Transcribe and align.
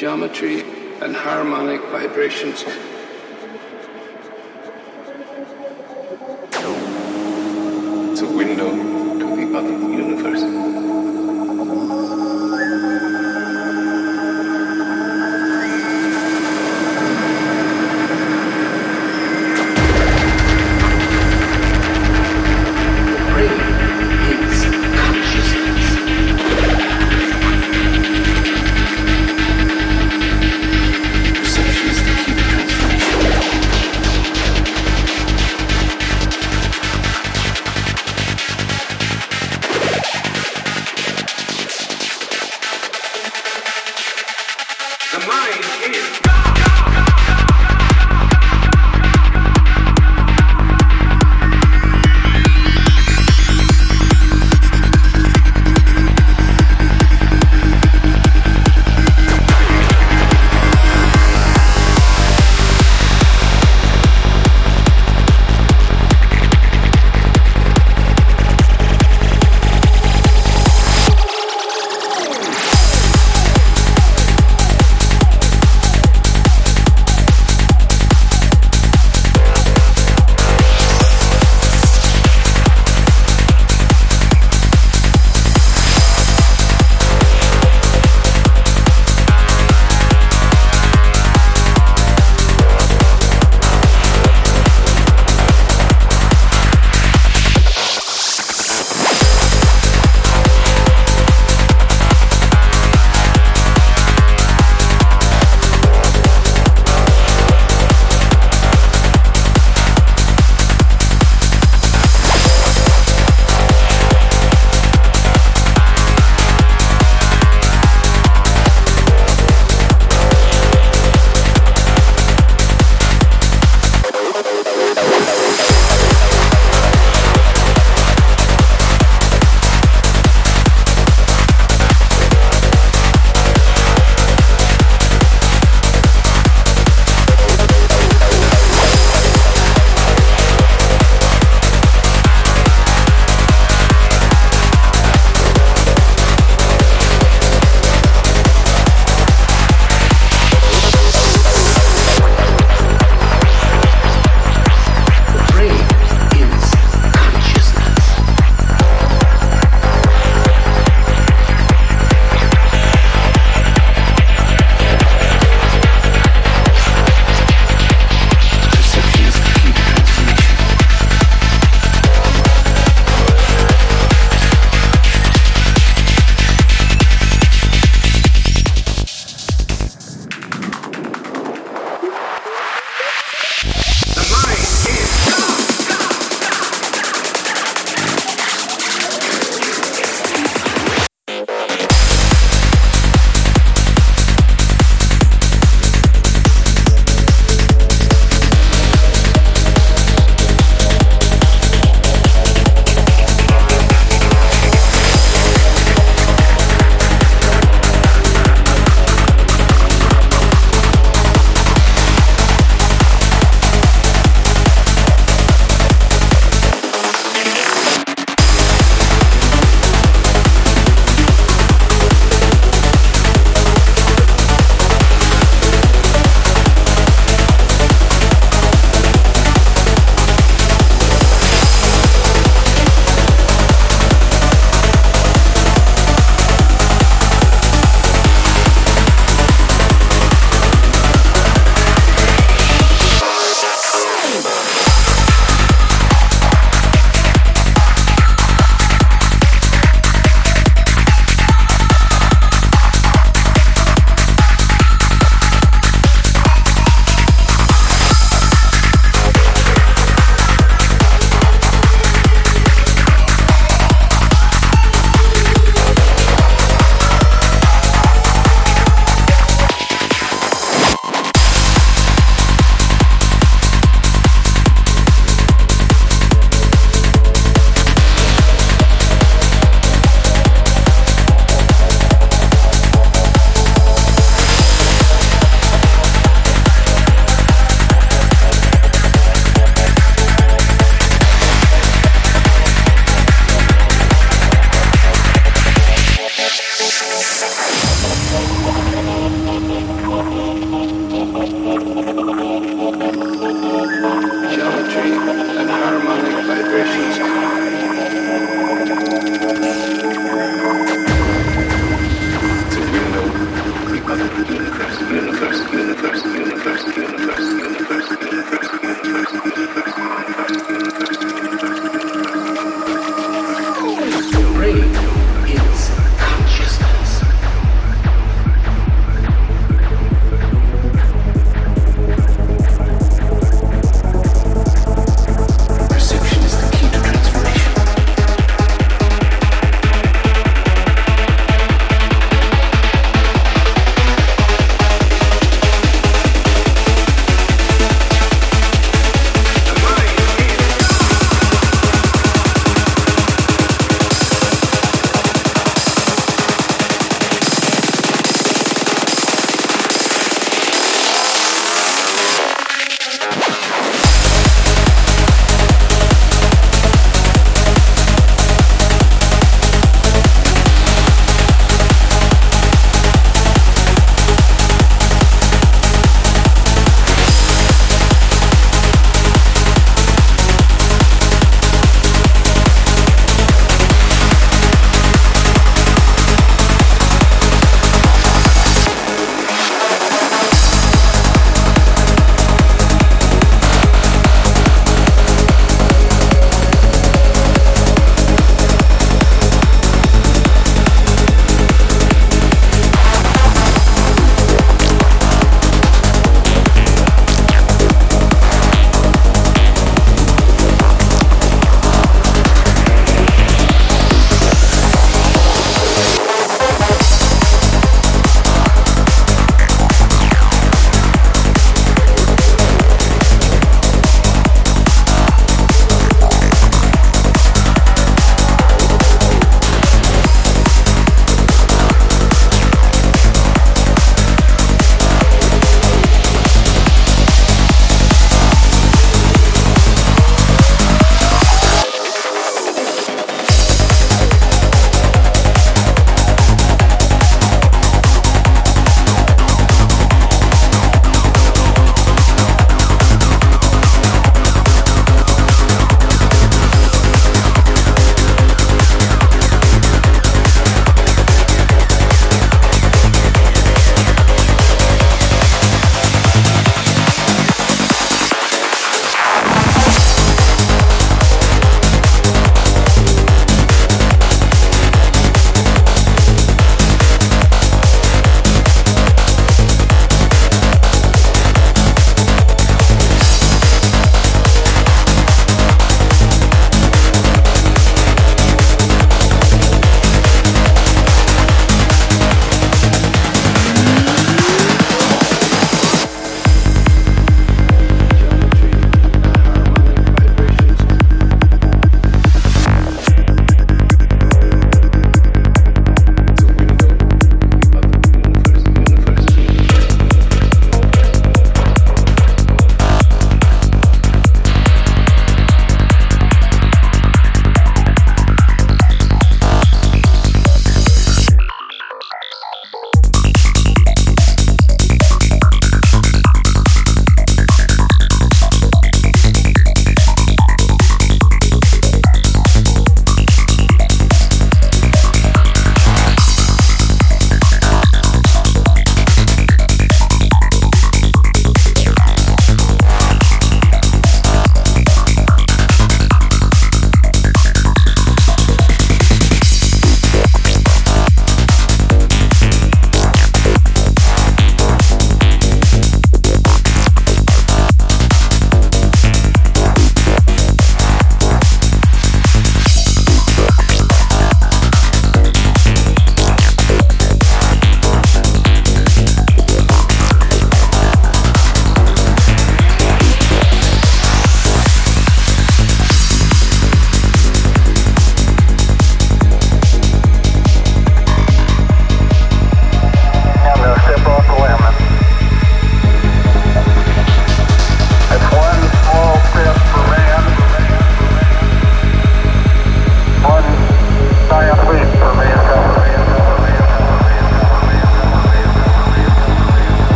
geometry 0.00 0.62
and 1.02 1.14
harmonic 1.14 1.82
vibrations. 1.90 2.64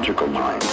Logical 0.00 0.28
mind. 0.28 0.69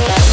Yeah. 0.00 0.29